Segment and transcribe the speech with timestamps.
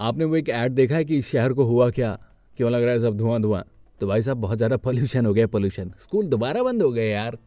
[0.00, 2.18] आपने वो एक ऐड देखा है कि इस शहर को हुआ क्या?
[2.56, 3.62] क्यों लग रहा है सब धुआँ धुआँ
[4.00, 7.38] तो भाई साहब, बहुत ज़्यादा पोल्यूशन हो गया पोल्यूशन स्कूल दोबारा बंद हो गए यार.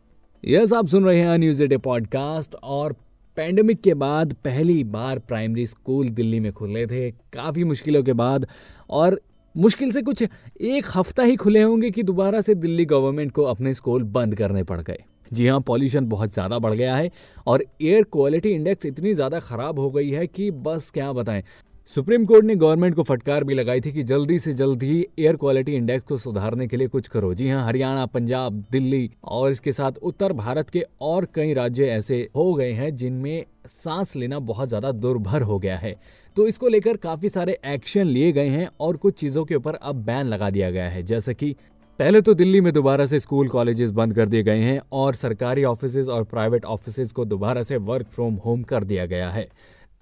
[0.44, 2.94] यस आप सुन रहे हैं न्यूज़ डे पॉडकास्ट और
[3.38, 7.12] पैंडमिक के बाद पहली बार प्राइमरी स्कूल दिल्ली में खुले थे.
[7.12, 8.48] काफ़ी मुश्किलों के बाद
[8.90, 9.20] और
[9.58, 10.24] मुश्किल से कुछ
[10.62, 14.64] एक हफ़्ता ही खुले होंगे कि दोबारा से दिल्ली गवर्नमेंट को अपने स्कूल बंद करने
[14.64, 15.04] पड़ गए.
[15.32, 17.12] जी हाँ पॉल्यूशन बहुत ज़्यादा बढ़ गया है
[17.48, 21.44] और एयर क्वालिटी इंडेक्स इतनी ज़्यादा ख़राब हो गई है कि बस क्या बताएँ।
[21.90, 25.74] सुप्रीम कोर्ट ने गवर्नमेंट को फटकार भी लगाई थी कि जल्दी से जल्दी एयर क्वालिटी
[25.74, 29.98] इंडेक्स को सुधारने के लिए कुछ करो। जी हाँ हरियाणा, पंजाब, दिल्ली और इसके साथ
[30.02, 34.92] उत्तर भारत के और कई राज्य ऐसे हो गए हैं जिनमें सांस लेना बहुत ज़्यादा
[34.92, 35.96] दुर्भर हो गया है।
[36.38, 40.04] तो इसको लेकर काफ़ी सारे एक्शन लिए गए हैं और कुछ चीज़ों के ऊपर अब
[40.06, 41.56] बैन लगा दिया गया है। जैसे कि
[42.00, 45.64] पहले तो दिल्ली में दोबारा से स्कूल कॉलेजेस बंद कर दिए गए हैं और सरकारी
[45.64, 49.44] ऑफ़िस और प्राइवेट ऑफ़िस को दोबारा से वर्क फ्रॉम होम कर दिया गया है,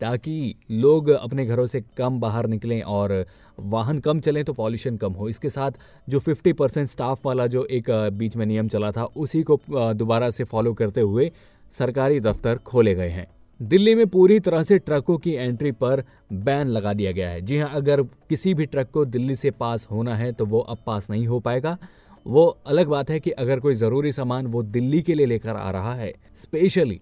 [0.02, 3.26] ताकि लोग अपने घरों से कम बाहर निकलें और
[3.60, 5.72] वाहन कम चलें तो पॉल्यूशन कम हो। इसके साथ
[6.08, 10.30] जो 50 परसेंट स्टाफ वाला जो एक बीच में नियम चला था, उसी को दोबारा
[10.30, 11.32] से फॉलो करते हुए
[11.74, 13.28] सरकारी दफ्तर खोले गए हैं।
[13.64, 16.04] दिल्ली में पूरी तरह से ट्रकों की एंट्री पर
[16.34, 19.88] बैन लगा दिया गया है। जी हाँ अगर किसी भी ट्रक को दिल्ली से पास
[19.92, 21.78] होना है तो वो अब पास नहीं हो पाएगा।
[22.26, 25.70] वो अलग बात है कि अगर कोई ज़रूरी सामान वो दिल्ली के लिए लेकर आ
[25.72, 27.00] रहा है, स्पेशली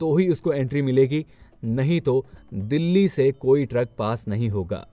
[0.00, 1.24] तो ही उसको एंट्री मिलेगी।
[1.64, 2.24] नहीं तो
[2.54, 4.86] दिल्ली से कोई ट्रक पास नहीं होगा।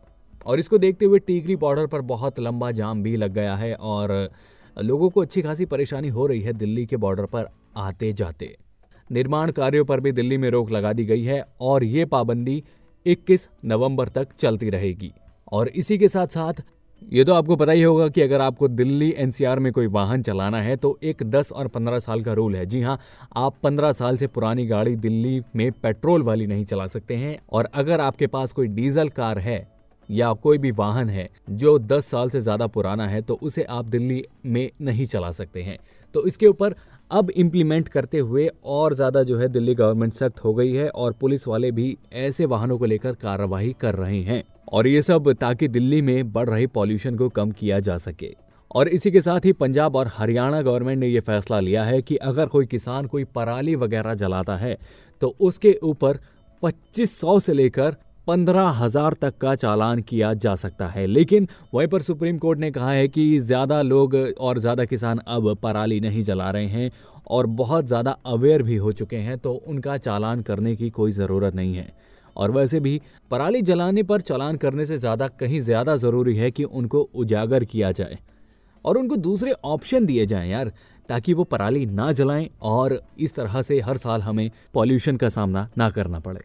[0.46, 4.30] और इसको देखते हुए टीकरी बॉर्डर पर बहुत लंबा जाम भी लग गया है और
[4.78, 8.56] लोगों को अच्छी खासी परेशानी हो रही है दिल्ली के बॉर्डर पर आते जाते
[9.12, 12.64] निर्माण कार्यों पर भी दिल्ली में रोक लगा दी गई है और ये पाबंदी
[13.06, 15.12] 21 नवंबर तक चलती रहेगी।
[15.52, 16.64] और इसी के साथ साथ
[17.12, 20.62] ये तो आपको पता ही होगा कि अगर आपको दिल्ली एनसीआर में कोई वाहन चलाना
[20.62, 22.98] है तो एक 10 और 15 साल का रूल है। जी हाँ
[23.36, 27.70] आप 15 साल से पुरानी गाड़ी दिल्ली में पेट्रोल वाली नहीं चला सकते हैं और
[27.74, 29.68] अगर आपके पास कोई डीजल कार है
[30.10, 33.86] या कोई भी वाहन है जो 10 साल से ज़्यादा पुराना है तो उसे आप
[33.88, 35.78] दिल्ली में नहीं चला सकते हैं।
[36.14, 36.76] तो इसके ऊपर
[37.12, 41.12] अब इम्प्लीमेंट करते हुए और ज़्यादा जो है दिल्ली गवर्नमेंट सख्त हो गई है और
[41.12, 45.68] पुलिस वाले भी ऐसे वाहनों को लेकर कार्रवाई कर रहे हैं और ये सब ताकि
[45.68, 48.36] दिल्ली में बढ़ रही पॉल्यूशन को कम किया जा सके।
[48.72, 52.16] और इसी के साथ ही पंजाब और हरियाणा गवर्नमेंट ने यह फैसला लिया है कि
[52.16, 54.78] अगर कोई किसान कोई पराली वगैरह जलाता है
[55.22, 56.20] तो उसके ऊपर
[56.64, 57.96] 2500 से लेकर
[58.28, 62.70] पंद्रह हज़ार तक का चालान किया जा सकता है। लेकिन वहीं पर सुप्रीम कोर्ट ने
[62.72, 66.92] कहा है कि ज़्यादा लोग और ज़्यादा किसान अब पराली नहीं जला रहे हैं
[67.30, 71.56] और बहुत ज़्यादा अवेयर भी हो चुके हैं तो उनका चालान करने की कोई ज़रूरत
[71.56, 71.88] नहीं है।
[72.36, 76.64] और वैसे भी पराली जलाने पर चालान करने से ज़्यादा कहीं ज़्यादा ज़रूरी है कि
[76.64, 78.18] उनको उजागर किया जाए
[78.86, 80.72] और उनको दूसरे ऑप्शन दिए जाएँ यार,
[81.10, 85.68] ताकि वो पराली ना जलाएँ और इस तरह से हर साल हमें पॉल्यूशन का सामना
[85.78, 86.40] ना करना पड़े।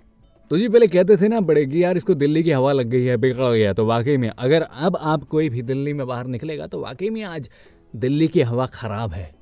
[0.51, 3.05] तो जी पहले कहते थे ना बड़े कि यार इसको दिल्ली की हवा लग गई
[3.05, 6.67] है बिगड़ गया तो वाकई में अगर अब आप कोई भी दिल्ली में बाहर निकलेगा
[6.67, 7.51] तो वाकई में आज
[7.97, 9.35] दिल्ली की हवा खराब है।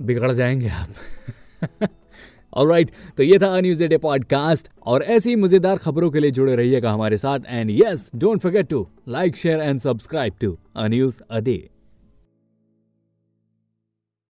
[0.00, 0.88] बिगड़ जाएँगे आप।
[2.54, 6.30] और राइट right, तो ये था न्यूज़ डे पॉडकास्ट और ऐसी मज़ेदार खबरों के लिए
[6.30, 10.88] जुड़े रहिएगा हमारे साथ and yes don't forget to like share and subscribe to uh
[10.88, 11.70] news uh day